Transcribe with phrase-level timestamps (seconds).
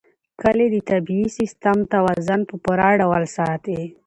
[0.41, 3.79] کلي د طبعي سیسټم توازن په پوره ډول ساتي.